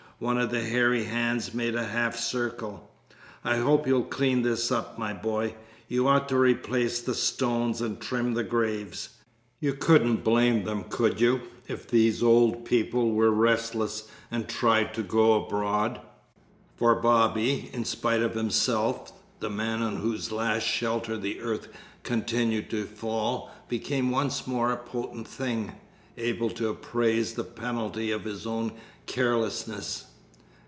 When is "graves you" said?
8.43-9.73